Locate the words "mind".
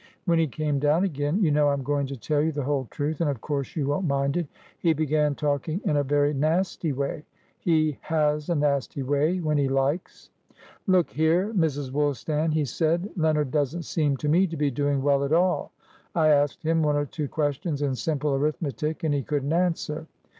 4.07-4.35